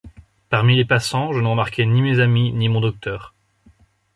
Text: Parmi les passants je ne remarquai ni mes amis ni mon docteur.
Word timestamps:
Parmi 0.49 0.75
les 0.77 0.83
passants 0.83 1.31
je 1.31 1.39
ne 1.39 1.47
remarquai 1.47 1.85
ni 1.85 2.01
mes 2.01 2.17
amis 2.21 2.51
ni 2.53 2.69
mon 2.69 2.81
docteur. 2.81 3.35